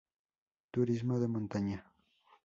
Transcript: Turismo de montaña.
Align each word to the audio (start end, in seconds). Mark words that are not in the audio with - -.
Turismo 0.73 1.19
de 1.19 1.27
montaña. 1.35 1.79